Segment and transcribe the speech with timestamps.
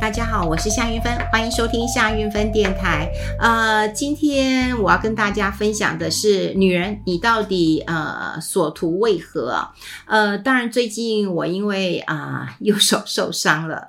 [0.00, 3.12] 大家好，我是夏云芬，欢迎收听夏云芬电台。
[3.38, 9.68] 呃，今天我要跟大家分享的是，女人你到底呃所图为何？
[10.06, 13.88] 呃，当然最近我因为啊、 右手受伤了，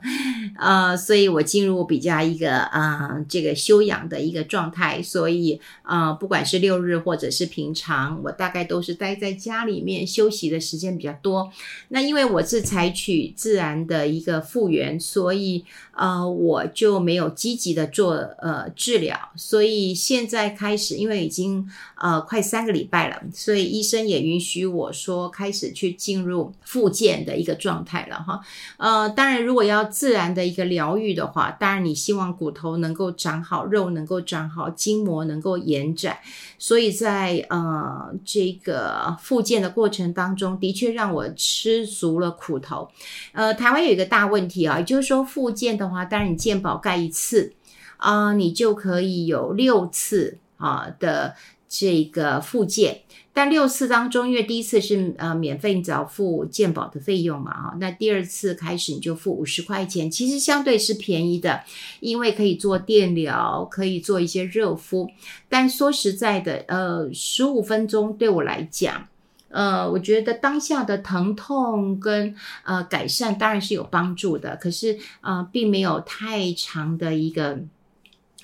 [0.60, 11.50] 呃，所以我进入比较一个啊、这个休养的一个状态，所以啊、呃、不管是六日或者是平常，我大概都是待在家里面休息的时间比较多。
[11.88, 15.64] 那因为我是采取自然的一个复原，所以。
[16.02, 28.42] 呃，我就没有积极的做呃治疗，所以现在开始，因为已经呃快三个礼拜了，所以医生也允许我说开始去进入复健的一个状态了哈。
[28.78, 36.18] 呃，当然，如果要自然的一个疗愈的话，当然你希望骨头能够长好，肉能够长好，筋膜能够延展，
[36.58, 42.90] 所以在呃这个复健的过程当中，的确让我吃足了苦头。
[43.34, 45.91] 呃，台湾有一个大问题啊，也就是说复健的。
[45.92, 47.54] 话，当然你健保盖一次
[47.98, 51.36] 啊、你就可以有六次啊的
[51.70, 53.02] 这个复健。
[53.34, 61.62] 但六次当中，因为第一次是呃免费，你只要付健保的费用嘛，哈，那第二次开始你就付五十块钱，其实相对是便宜的，
[62.02, 65.10] 因为可以做电疗，可以做一些热敷。
[65.48, 69.08] 但说实在的，呃，十五分钟对我来讲。
[69.52, 77.60] 呃，我觉得当下的疼痛跟呃改善当然是有帮助的，可是呃并没有太长的一个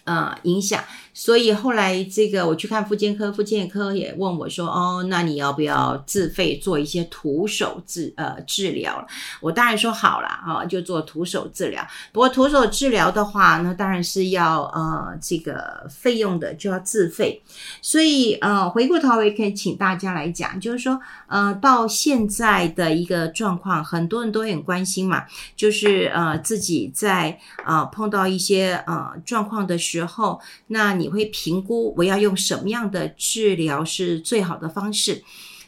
[0.08, 0.84] 呃影响。
[1.14, 9.04] 所以后来这个我去看复健科，复健科也问我说：“哦，那你要不要自费做一些徒手治呃治疗？”
[9.42, 11.84] 我当然说好了啊，就做徒手治疗。
[12.12, 17.42] 不过徒手治疗的话，那当然是要呃这个费用的，就要自费。
[17.82, 31.08] 所以呃回过头我也可以请大家来讲，就是说呃到现在的一个状况，很多人都很关心嘛，就是呃自己在啊、呃、碰到一些呃状况的时时候，那你。
[31.08, 35.24] 你会评估我要用什么样的治疗是最好的方式。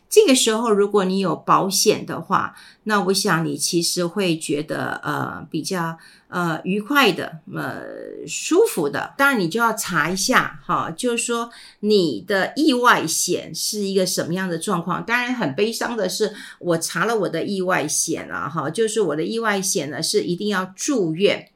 [0.10, 2.54] 这个时候，如果你有保险的话，
[2.84, 5.98] 那我想你其实会觉得呃比较
[6.28, 7.84] 呃愉快的，呃
[8.28, 9.14] 舒服的。
[9.18, 15.06] 当然，你就要查一下哈，就是说你的意外险是一个什么样的状况。
[15.06, 21.48] 当然，很悲伤的是，我查了我的意外险了哈，就是我的意外险呢是一定要住院。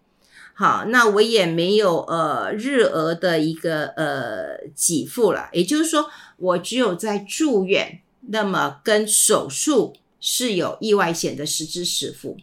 [0.56, 12.38] 好，那我也没有呃日额的一个呃给付了，也就是说，我只有在住院，那么跟手术是有意外险的实支实付。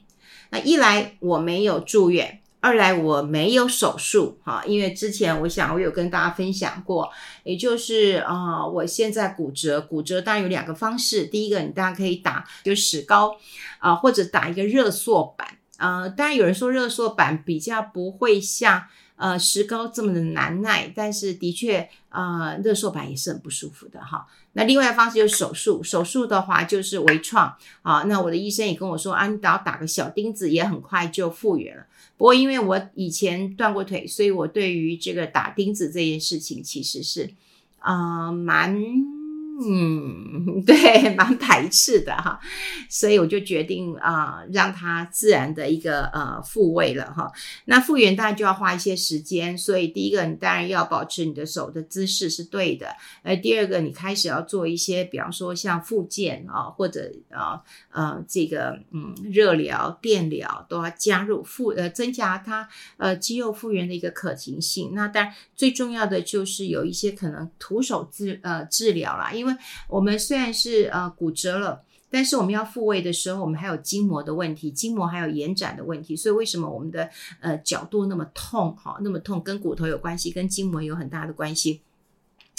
[0.50, 7.09] 那一来我没有住院，二来我没有手术，哈，因为之前我想我有跟大家分享过，
[7.44, 13.37] 也就是啊、我现在骨折，骨折当然有两个方式，第一个你大家可以打就石膏
[13.78, 15.47] 啊、或者打一个热缩板。
[15.80, 18.84] 呃，当然有人说热缩板比较不会像
[19.16, 24.26] 呃石膏这么的难耐，但是的确呃热缩板也是很不舒服的哈。
[24.52, 28.02] 那另外一方式就是手术，手术的话就是微创啊。
[28.02, 31.84] 那我的医生也跟我说啊，你只要打个小钉子也很快就复原了。
[32.16, 37.30] 不过因为我以前断过腿，所以我对于这个打钉子这件事情其实是
[37.78, 39.19] 啊、呃、蛮。
[39.62, 42.41] 嗯， 对，蛮排斥的哈，
[42.88, 47.31] 所以我就决定啊、让它自然的一个呃复位了哈。
[47.66, 52.88] 那复原当然就要花一些时间，所以第一个你当然要保持你的手的姿势是对的，
[53.22, 57.60] 呃，第二个你开始要做一些，比方说像复健啊，或者啊
[57.92, 62.66] 呃这个嗯热疗、电疗都要加入复呃增加它
[62.97, 64.92] 呃肌肉复原的一个可行性。
[64.94, 69.49] 那当然最重要的就是有一些可能徒手治呃治疗啦，因为
[69.88, 77.08] 我们虽然是呃骨折了，但是我们要复位的时候，我们还有筋膜的问题，筋膜还有延展的问题，所以为什么我们的
[77.40, 78.76] 呃角度那么痛？
[78.76, 81.82] 哈，那么痛跟骨头有关系，跟筋膜有很大的关系。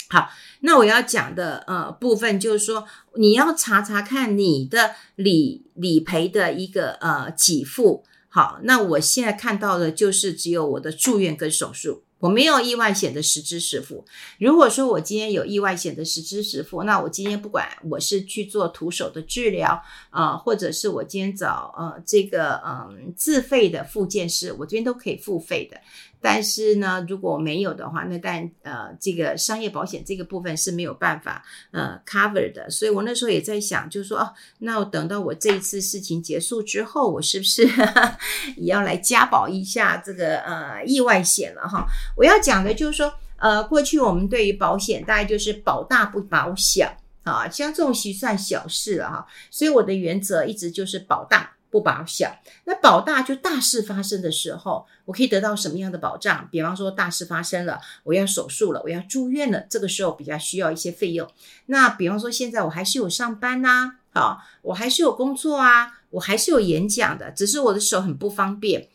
[0.08, 0.28] 好，
[0.60, 2.86] 那我要讲的呃部分就是说，
[3.16, 8.04] 你要查查看你的理理赔的一个呃给付。
[8.28, 12.02] 好，那我现在看到的就是只有我的住院跟手术。
[12.22, 14.04] 我没有意外险的实支实付。
[14.38, 25.80] 如果说我今天有意外险的实支实付，那我今天不管我是去做徒手的治疗啊、或者是我今天找呃这个嗯、自费的复健师，我这边都可以付费的。
[26.22, 32.70] 但是呢，如果没有的话，那但呃，这个商业保险这个部分是没有办法呃 cover 的。
[32.70, 38.16] 所以我那时候也在想，就是说哦，那我等到我这一次事情结束之后，我是不是呵 呵
[38.56, 41.84] 也要来加保一下这个呃意外险了哈？
[42.16, 49.26] 我要讲的就是说，呃，过去我们对于保险大概就是保大不保小啊，像这种其实算小事了哈。
[49.50, 51.56] 所以我的原则一直就是保大。
[51.72, 52.36] 不保小。
[52.64, 56.46] 那保大就大事发生的时候，我可以得到什么样的保障？
[56.52, 61.26] 比方说大事发生了，我要手术了，我要住院了，这个时候比较需要一些费用。
[61.66, 68.88] 那比方说现在我还是有上班呐、啊，好，我还是有工作啊，我还是有演讲的，只是我的手很不方便。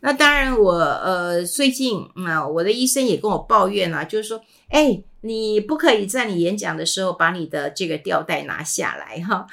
[0.00, 9.46] 那当然我，呃最近啊、嗯，我的医生也跟我抱怨了、就是说，哎，你不可以在你演讲的时候把你的这个吊带拿下来哈。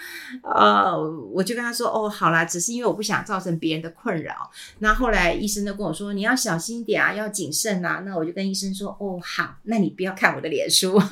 [0.43, 0.97] 呃，
[1.33, 4.49] 我就跟他说，哦，好啦，只是因为我不想造成别人的困扰。
[4.79, 8.01] 那后来医生都跟我说，你要小心点啊，要谨慎啊。
[8.05, 10.97] 那我就跟医生说，哦，好，那你不要看我的脸书。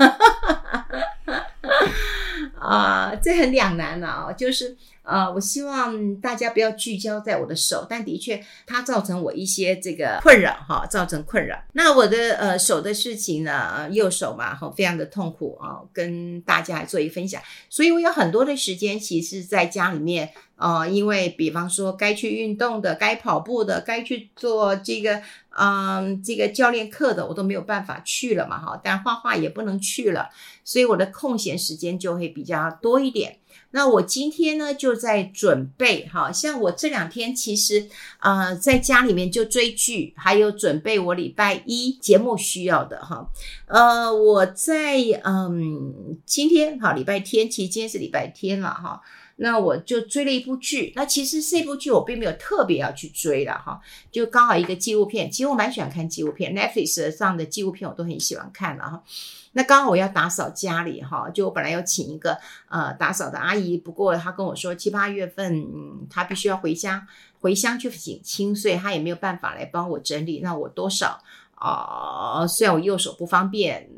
[2.66, 4.76] 啊、这很两难了啊，就是。
[5.08, 11.56] 呃，我希望大家不要聚焦在我的手，但的确它造成我一些这个困扰哈，造成困扰。
[11.74, 17.40] 那我的呃手的事情呢，右手嘛哈，非常的痛苦啊，跟大家做一分享。
[17.70, 25.22] 所以我有很多的时间，其实在家里面、呃，因为比方说该去运动的、该跑步的、该去做这个
[25.58, 28.80] 嗯、这个教练课的，我都没有办法去了嘛哈。
[28.84, 30.30] 但画画也不能去了，
[30.64, 33.38] 所以我的空闲时间就会比较多一点。
[33.72, 43.30] 那我今天呢，就在准备，哈，像我这两天其实，呃，在家里面就追剧，还有准备我礼拜一节目需要的，哈，
[43.68, 49.02] 呃，我在嗯，今天哈，礼拜天，其实今天是礼拜天了，哈，
[49.38, 59.04] 那我就追了一部剧，那其实这部剧我并没有特别要去追了，哈，就刚好一个纪录片，其实我蛮喜欢看纪录片，Netflix 上的纪录片我都很喜欢看了，哈。
[59.52, 62.38] 那刚好我要打扫家里哈，就我本来要请一个
[62.70, 65.66] 呃打扫的阿姨，不过她跟我说七八月份，
[66.10, 67.08] 她必须要回家
[67.40, 70.40] 回乡去省亲，所以她也没有办法来帮我整理。
[70.42, 71.22] 那我多少
[71.56, 73.90] 啊，虽然我右手不方便，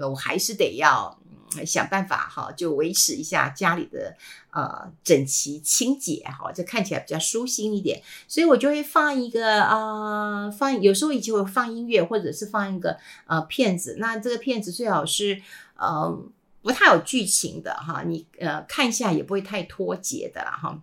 [0.00, 1.18] 我还是得要。
[1.66, 4.16] 想办法哈，就维持一下家里的
[4.50, 8.02] 呃整齐清洁哈，这看起来比较舒心一点。
[8.26, 12.96] 所以我就会放一个啊、放有时候以前会放音乐，或者是放一个
[13.26, 13.96] 呃片子。
[13.98, 15.42] 那这个片子最好是
[15.76, 16.18] 呃
[16.62, 20.80] 不太有剧情的哈，你呃看一下也不会太脱节的啦哈。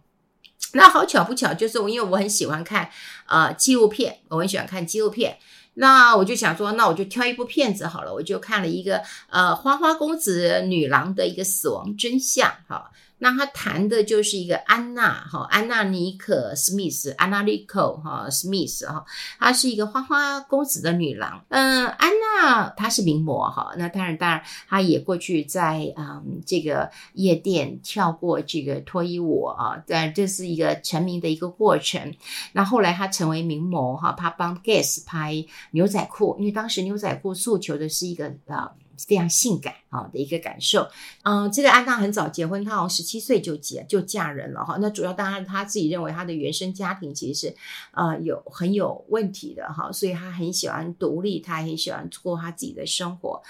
[0.74, 2.89] 那好巧不巧，就是我因为我很喜欢看
[3.27, 5.38] 呃纪录片，我很喜欢看纪录片。
[5.79, 12.91] 那我就想说，那我就挑一部片子好了，我就看了一个呃花花公子女郎的一个死亡真相，哈。
[13.19, 19.06] 那他谈的就是一个安娜哈，安娜尼可史密斯，安娜尼可哈史密斯哈，
[19.38, 21.44] 她是一个花花公子的女郎。
[21.50, 32.15] 嗯，安娜她是名模哈，那当然当然，她也过去在嗯这个夜店跳过这个脱衣舞啊，但这是一个成名的一个过程。
[32.54, 38.72] 那后来她成为名模哈，她帮 Guess 拍牛仔裤，因为当时牛仔裤诉求的是一个啊。
[39.07, 40.88] 非常性感啊的一个感受，
[41.24, 44.78] 嗯，这个安娜很早结婚，她好像十七岁就结就嫁人了哈。
[44.80, 47.56] 那主要当然她自己认为她的原生家庭其实是
[47.92, 53.42] 呃有很有问题的哈，所以她很喜欢独立，她很喜欢过她自己的生活，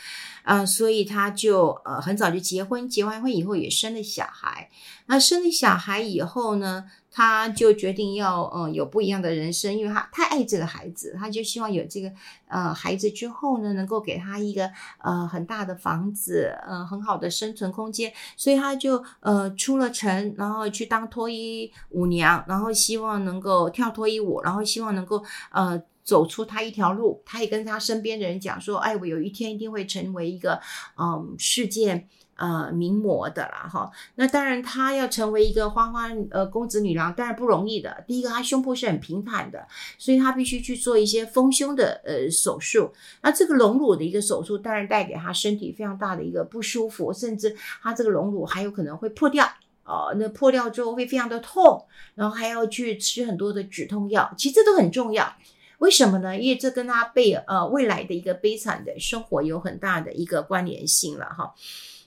[0.44, 4.70] 啊，所以她就呃很早就结婚，结完婚以后也生了小孩。
[5.08, 12.12] 那生了小孩以后呢，他就决定要嗯有不一样的人生，因为他太爱这个孩子，他就希望有这个
[12.48, 14.70] 呃孩子之后呢，能够给他一个
[15.04, 27.22] 呃很大的房子，呃很好的生存空间，所以他就呃出了城，然后去当脱衣舞娘，然后希望能够跳脱衣舞，然后希望能够呃走出他一条路。
[27.26, 30.62] 他也跟他身边的人讲说，哎，我有一天一定会成为一个
[30.98, 32.08] 嗯世界。
[32.40, 38.02] 呃，名模的啦，哈，那当然，她要成为一个花花呃公子女郎，当然不容易的。
[38.08, 39.68] 第一个，她胸部是很平坦的，
[39.98, 42.94] 所以她必须去做一些丰胸的呃手术。
[43.22, 47.54] 那这个隆乳的一个手术，当然带给她身体非常大的一个不舒服，甚至
[47.84, 49.46] 她这个隆乳还有可能会破掉，
[49.84, 54.34] 哦，那破掉之后会非常的痛，然后还要去吃很多的止痛药。
[54.38, 55.36] 其实这都很重要，
[55.80, 56.40] 为什么呢？
[56.40, 61.54] 因为这跟她被呃未来的一个悲惨的生活有很大的一个关联性了，哈。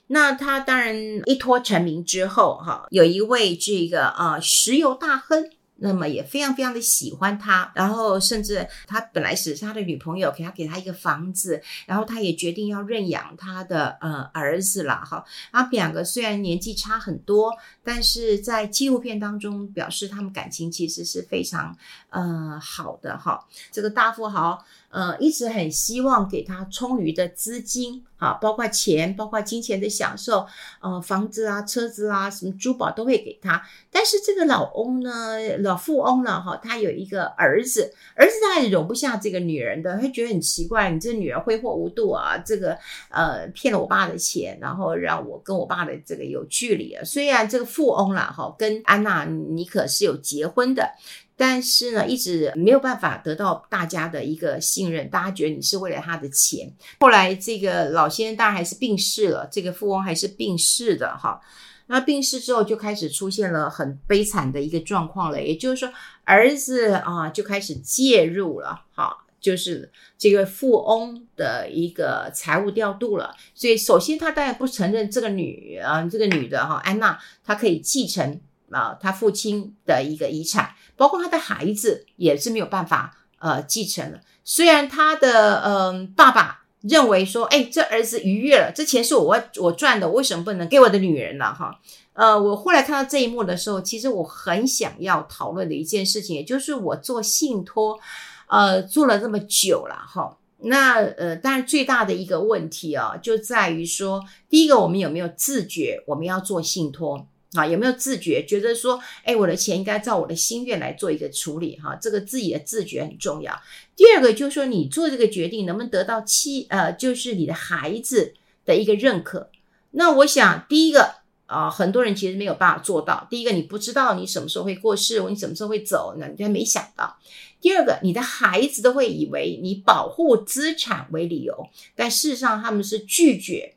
[0.07, 0.95] 那他当然
[1.25, 15.23] 一脱成名之后，哈，有一位这个啊石油大亨，那么也非常非常的喜欢他，然后甚至他本来是他的女朋友，给他给他一个房子，然后他也决定要认养他的呃儿子了，哈。
[15.51, 17.51] 他们两个虽然年纪差很多，
[17.83, 21.75] 但是在纪录片当中表示他们感情其实是非常
[22.09, 23.43] 呃好的，哈。
[23.71, 28.05] 这个大富豪呃一直很希望给他充裕的资金。
[28.23, 30.47] 啊，包括钱，包括金钱的享受，
[30.79, 33.61] 呃，房子啊、车子啊、什么珠宝都会给他。
[33.91, 42.77] 但是这个老翁呢，老富翁呢，哈，他有一个儿子，儿子他也容不下这个女人的，他觉得很奇怪，你这女儿挥霍无度啊，这个
[43.09, 47.03] 呃骗了我爸的钱，然后让我跟我爸的这个有距离啊。
[47.03, 50.89] 虽然这个富翁啦，哈，跟安娜妮可是有结婚的。
[51.35, 56.71] 但是呢，一直没有办法得到大家的一个信任，大家觉得你是为了他的钱。
[56.99, 61.41] 后来这个老先生当然还是病逝了，这个富翁还是病逝的哈。
[61.87, 73.35] 那病逝之后就开始出现了很悲惨的一个状况了，也就是说儿子啊就开始介入了，哈，就是这个富翁的一个财务调度了。
[73.53, 78.39] 所以首先他当然不承认这个女啊这个女的哈安娜她可以继承
[78.73, 80.75] 啊他父亲的一个遗产。
[80.95, 84.19] 包括他的孩子也是没有办法呃继承了。
[84.43, 91.51] 虽然他的嗯、爸爸认为说，哎，这儿子逾越了，这钱是我我赚的，我为什么不能给我的女人呢？
[91.51, 91.79] 哈，
[92.13, 97.99] 呃，我后来看到这一幕的时候，其实我很想要讨论的一件事情，也就是我做信托，
[98.47, 100.37] 呃，做了这么久了哈。
[100.59, 107.27] 那呃，当然最大的一个问题啊，就在于说，第一个，我们有没有自觉我们要做信托？
[107.53, 111.77] 啊，有没有自觉觉得说，哎，我的钱应该照我的心愿来做一个处理？
[111.77, 113.61] 哈，这个自己的自觉很重要。
[113.95, 118.33] 第二个就是说，你做这个决定能不能得到妻呃，就是你的孩子
[118.65, 119.51] 的一个认可？
[119.91, 123.27] 那我想，第一个啊，很多人其实没有办法做到。
[123.29, 127.15] 第一个，你不知道你什么时候会过世，你什么时候会走，那你还没想到。
[127.61, 133.75] 第二个，你的孩子都会以为你保护资产为理由，但事实上他们是拒绝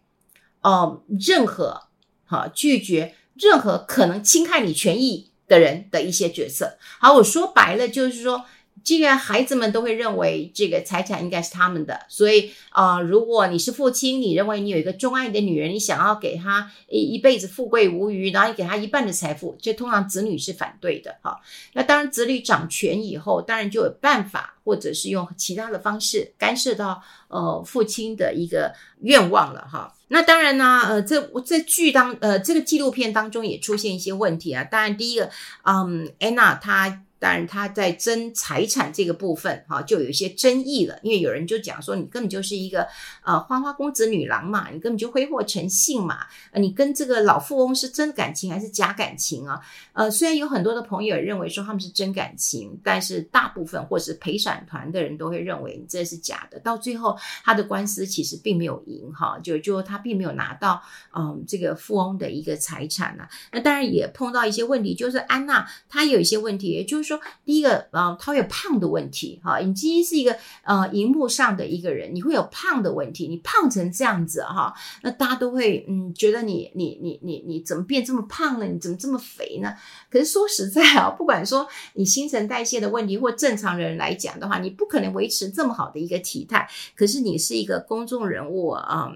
[0.63, 1.83] 哦、任何
[2.25, 3.15] 哈拒绝。
[3.39, 8.45] 任何可能侵害你权益的人的一些角色，好，我说白了就是说，
[8.87, 21.41] 这个孩子们都会认为这个财产应该是他们的，所以啊、如果你是父亲，你认为你有一个钟爱的女人，你想要给她一一辈子富贵无余，然后你给她一半的财富，这通常子女是反对的，哈。
[21.73, 29.93] 那当然，子女掌权以后，当然就有办法，或者是用其他的方式干涉到呃父亲的一个愿望了，哈。
[30.07, 34.63] 那当然呢，呃，这这剧当呃这个纪录片当中也出现一些问题啊。
[34.63, 35.29] 当然，第一个，
[35.65, 37.03] 嗯，安娜她。
[37.27, 40.97] 当然，他在争财产这个部分，哈，就有一些争议了。
[41.03, 42.87] 因为有人就讲说，你根本就是一个
[43.25, 46.21] 呃花花公子女郎嘛，你根本就挥霍成性嘛。
[46.53, 49.61] 呃，你跟这个老富翁是真感情还是假感情啊？
[49.93, 56.61] 呃，虽然有很多的朋友认为说他们是真感情，但是大部分或是陪审团的人都会认为你这是假的。
[56.61, 60.81] 到最后，他的官司其实并没有赢，哈，就就他并没有拿到
[61.13, 63.29] 嗯这个富翁的一个财产啊。
[63.51, 67.07] 那当然也碰到一些问题，就是安娜她有一些问题，也就是。
[67.07, 78.67] 说第一个，啊，他有胖的问题，哈，你今天是一个呃荧幕上的一个人，你会有胖的问题，你胖成这样子，哈，那大家都会嗯觉得你你你你你怎么变这么胖了？
[78.67, 79.73] 你怎么这么肥呢？
[80.11, 86.69] 可是说实在啊，不管说你新陈代谢的问题或正常人来讲的话，你不可能维持这么好的一个体态。
[86.97, 89.15] 可是你是一个公众人物，嗯，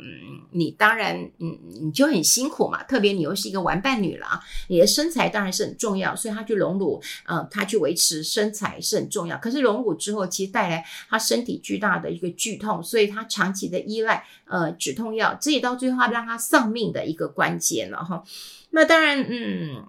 [0.52, 4.38] 你当然嗯你就很辛苦嘛，特别你又是一个玩伴女郎，
[4.69, 7.79] 你的身材当然是很重要，所以他去隆乳，嗯，他去。
[7.80, 18.22] 维持身材是很重要，可是隆骨之后，其实带来他身体巨大的一个剧痛，所以他长期的依赖呃止痛药，这也到最后让他丧命的一个关键了哈。
[18.70, 19.84] 那当然，嗯，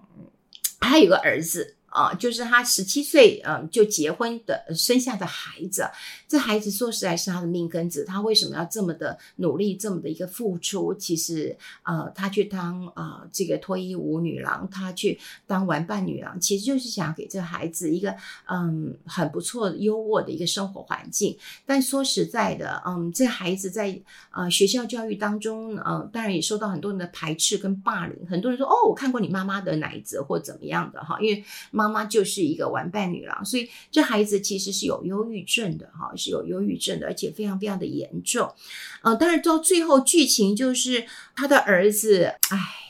[0.80, 1.76] 他有个儿子。
[1.92, 5.84] 啊，就是他十七岁，嗯，就结婚的生下的孩子，
[6.26, 8.02] 这孩子说实在是他的命根子。
[8.06, 10.94] 他为什么要这么的努力，这么的一个付出？
[10.94, 21.36] 其实，呃，他去当啊、这个脱衣舞女郎，他去当玩伴女郎，其实就是想给这孩子一个嗯很不错的优渥的一个生活环境。
[21.66, 28.26] 但说实在的，嗯，这孩子在呃学校教育当中，嗯、当然也受到很多人的排斥跟霸凌。
[28.26, 31.44] 很多人说，哦，我看过你妈妈的奶子或怎么样的哈，因为。
[31.81, 38.54] 妈妈妈就是一个玩伴女郎，所以这孩子其实是有忧郁症的哈，是有忧郁症的，而且非常非常的严重。
[39.02, 42.81] 呃，但是到最后剧情就是他的儿子，唉。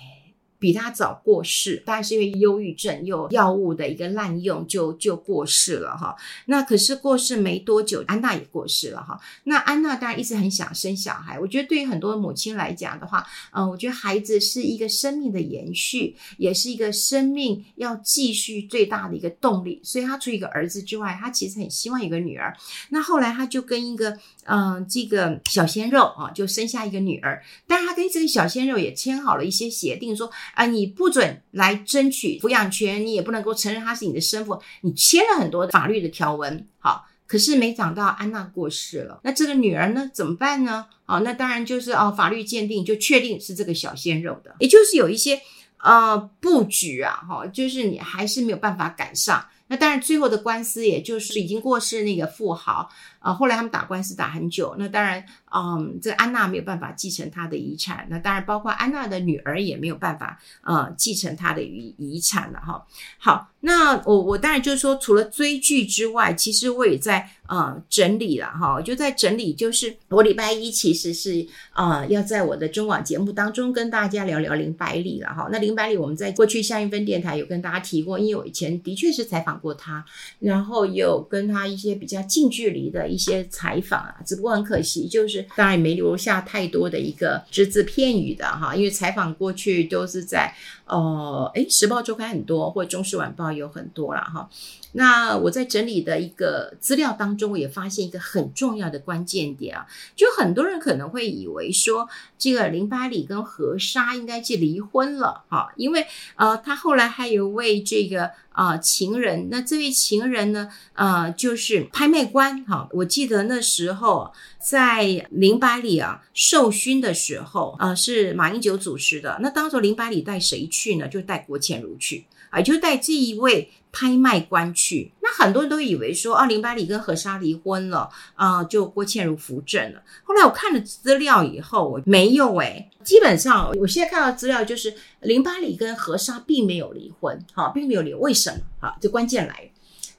[0.62, 6.14] 比他早过世，但是因为忧郁症又药物的一个滥用就，就过世了哈。
[6.46, 9.20] 那可是过世没多久，安娜也过世了哈。
[9.42, 11.40] 那安娜当然一直很想生小孩。
[11.40, 19.80] 我觉得对于很多母亲来讲的话，嗯，我觉得孩子是一个生命的延续，也是一个生命要继续最大的一个动力。
[19.82, 22.56] 所以他除一个儿子之外，他其实很希望有个女儿。
[22.90, 27.42] 那后来他就跟一个嗯这个小鲜肉啊，就生下一个女儿。
[27.66, 30.30] 但是他跟这个小鲜肉也签好了一些协定，说。
[30.54, 34.60] 啊，你不准来争取抚养权，你也不能够承认他是你的生父。
[34.82, 37.06] 你签了很多法律的条文，好。
[37.24, 40.84] 可是没想到安娜过世了，那这个女儿呢怎么办呢？
[41.06, 45.40] 啊，那当然就是哦，法律鉴定就确定是这个小鲜肉的，也就是有一些
[45.78, 49.46] 呃布局啊，哈，就是你还是没有办法赶上。
[49.68, 52.90] 那当然最后的官司也就是已经过世那个富豪。
[53.20, 62.86] 啊，后来他们打官司打很久，那当然，嗯，这安娜没有办法继承他的遗产，那当然包括安娜的女儿也没有办法，呃，继承他的遗遗产了哈。
[63.18, 75.48] 好，那我我当然就是说，除了追剧之外，其实我也在呃整理了哈，我就在整理，就是我礼拜一其实是呃要在我的中广节目当中跟大家聊聊林百里了哈。
[75.52, 80.02] 那林百里我们在过去夏韵芬电台有跟大家提过，因为我以前的确是采访过他，
[80.38, 83.02] 然后有跟他一些比较近距离的。
[83.12, 90.54] 一些采访啊，只不过很可惜，就是当然也没留下太多的一个只字片语的哈，因为采访过去都是在
[90.86, 94.48] 哦，哎，时报周刊很多，或者中时晚报有很多了哈。
[94.92, 102.08] 那我在整理的一个资料当中，我也发现一个很重要的关键点啊，就很多人可能会以为说，
[102.38, 106.06] 这个林百里跟何莎应该是离婚了哈，因为
[106.36, 114.30] 呃，他后来还有位这个啊、情人，那这位情人呢，呃，就是拍卖官哈，我记得那时候
[114.60, 121.08] 在林百里啊受勋的时候啊、呃，是马英九主持的，那当时林百里带谁去呢？
[121.08, 122.26] 就带郭倩如去。
[122.50, 130.02] 啊，就带这一位拍卖官去，那很多人都以为说，啊，林百里跟何莎离婚了，啊，就郭倩如扶正了。
[130.24, 138.14] 后来我看了资料以后，我没有诶，基本上我现在看到资料就是林百里跟何莎并没有离婚，哈，并没有离。
[138.14, 138.58] 为什么？
[138.80, 139.70] 哈，这关键来，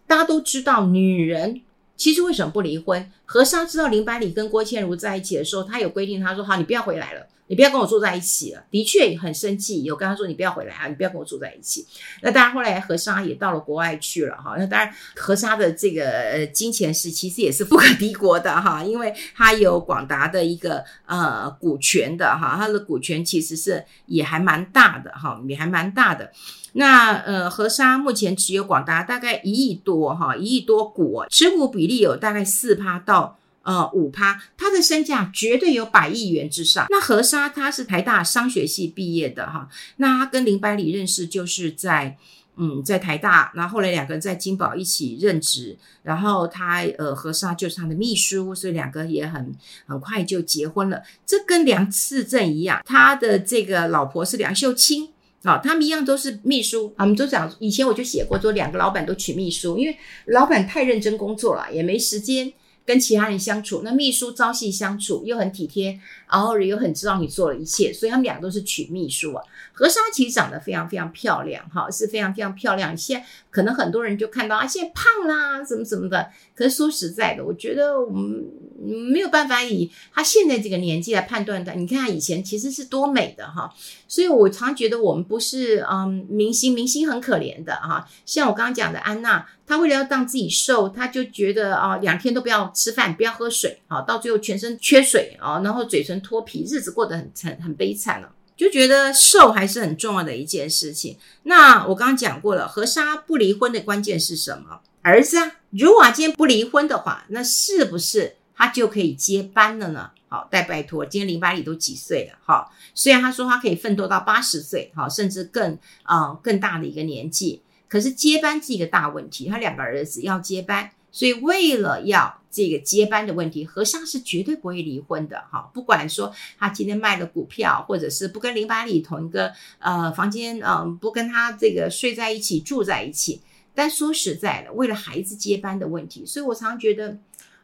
[0.06, 1.62] 大家都知道，女人
[1.98, 3.12] 其实为什么不离婚？
[3.26, 7.28] 何莎知道林百里跟郭倩如在一起的时候，她有规定，她说，好，你不要回来了。
[7.54, 9.84] 你不要跟我住在一起了，的确很生气。
[9.84, 11.86] 有跟他说，你不要回来啊，你不要跟我住在一起。
[12.24, 14.56] 那当然，后来何莎也到了国外去了哈。
[14.58, 26.32] 那当然，何莎的这个金钱是其实也是富可敌国的哈，因为他有广达的一个呃股权的哈，他的股权其实是也还蛮大的哈，也还蛮大的。
[26.72, 33.38] 那呃，何莎目前持有广达大概一亿多哈，一亿多股，持股比例有大概四趴到。
[33.64, 36.86] 呃，五趴，他的身价绝对有百亿元之上。
[36.90, 42.18] 那何莎他是台大商学系毕业的哈，那他跟林百里认识就是在
[42.58, 49.56] 嗯在台大，然后后来两个人在金宝一起任职，然后他呃何莎就是他的秘书，所以两个也很
[49.88, 51.02] 很快就结婚了。
[51.26, 55.08] 这跟梁次正一样，他的这个老婆是梁秀清
[55.44, 56.94] 啊，他们一样都是秘书。
[56.98, 62.52] 我们都讲以前我就写过，说两个老板都娶秘书，因为老板太认真工作了，也没时间。
[62.86, 69.44] 跟其他人相处，那秘书朝夕相处，又很体贴，然后又很知道你做了一切，所以他们俩都是娶秘书啊。
[69.72, 72.96] 何莎其实长得非常非常漂亮，哈，是非常非常漂亮。
[72.96, 76.28] 现在可能很多人就看到啊，现在胖啦，什么什么的。
[76.56, 78.44] 可是说实在的，我觉得我们
[78.82, 81.74] 没有办法以她现在这个年纪来判断的。
[81.76, 83.72] 你看她以前其实是多美的哈，
[84.08, 88.06] 所以我常觉得我们不是嗯明星，明星很可怜的哈。
[88.26, 89.48] 像我刚刚讲的安娜。
[89.66, 98.30] 她为了要让自己瘦，她就觉得啊，两天都不要吃饭，不要喝水，啊，到最后全身缺水啊，然后嘴唇脱皮，日子过得很很很悲惨了。
[98.56, 101.18] 就觉得瘦还是很重要的一件事情。
[101.44, 104.80] 那我刚刚讲过了，何莎不离婚的关键是什么？
[105.02, 110.12] 儿子啊，如果今天不离婚的话，那是不是他就可以接班了呢？
[110.30, 112.40] 好，再拜托，今天林百里都几岁了？
[112.44, 117.62] 哈，虽然他说他可以奋斗到八十岁，哈，甚至更啊、更大的一个年纪。
[117.88, 125.72] 可是接班是一个大问题，他两个儿子要接班，所以为了要这个接班的问题，和尚是绝对不会离婚的哈。
[125.74, 133.42] 不管说他今天卖了股票，或者是不跟林百里同一个呃房间，嗯、不跟他这个睡在一起住在一起。
[133.74, 137.18] 但说实在的，为了孩子接班的问题，所以我常觉得，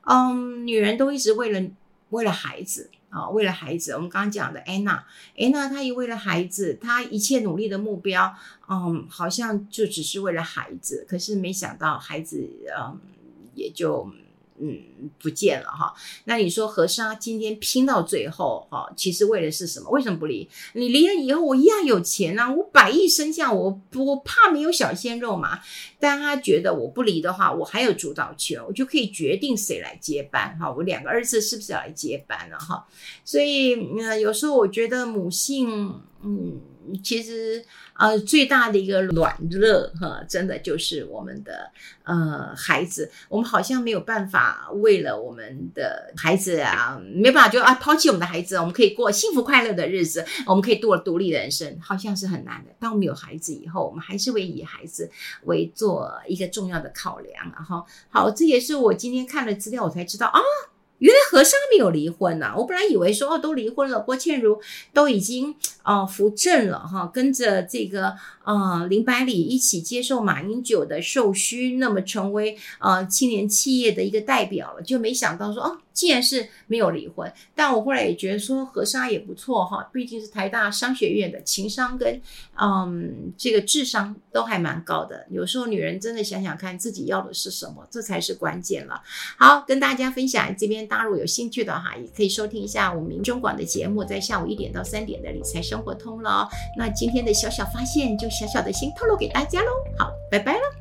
[0.05, 1.69] 嗯，女人都一直为了
[2.09, 2.89] 为了孩子。
[3.11, 5.03] 啊、为了孩子，我们刚刚讲的安娜，
[5.35, 8.31] 安娜她也为了孩子，她一切努力的目标，
[8.69, 12.47] 嗯，好像就只是为了孩子，可是没想到孩子，
[12.79, 12.99] 嗯，
[13.55, 14.07] 也就。
[14.61, 15.93] 嗯，不见了哈。
[16.25, 19.89] 那你说何莎今天拼到最后哈，其实为的是什么？
[19.89, 20.47] 为什么不离？
[20.73, 25.59] 你离了以后，我一样有钱啊，我百亿身价，我我怕没有小鲜肉嘛。
[25.99, 30.71] 但他觉得我不离的话，我还有主导权，我就可以决定谁来接班哈。
[30.71, 32.85] 我两个儿子是不是要来接班了哈？
[33.25, 36.59] 所以呃，有时候我觉得母性，嗯，
[37.03, 41.71] 其实呃，最大的一个暖热哈，真的就是我们的
[42.03, 43.09] 呃孩子。
[43.29, 52.71] 我们好像没有办法为了我们的孩子啊，没办法就啊抛弃我们的孩子，我们可以过幸福快乐的日子，我们可以度过独立的人生，好像是很难的。
[52.79, 55.09] 当我们有孩子以后，我们还是会以孩子
[55.45, 57.51] 为做一个重要的考量。
[57.53, 60.39] 然后，好，这也是我今天看了资料，我才知道啊。
[60.99, 64.59] 原来和尚没有离婚呐、我本来以为说哦，都离婚了，郭倩如
[64.93, 75.77] 都已经哦扶正了哈，跟着这个啊林百里一起接受马英九的授勋，那么成为啊青年企业的一个代表了，就没想到说哦。
[75.99, 82.21] 既然是没有离婚，但我后来也觉得说何莎也不错哈，毕竟是台大商学院的情商跟
[82.57, 85.27] 嗯这个智商都还蛮高的。
[85.29, 89.01] 有时候女人真的想想看自己要的是什么，这才是关键了。
[89.37, 96.47] 好，跟大家分享这边，大陆有兴趣的哈，也可以收听一下我们中广的节目，在下午一点到三点的理财生活通了。
[96.77, 99.67] 那今天的小小发现就小小的先透露给大家喽。
[99.97, 100.78] 好，拜拜了。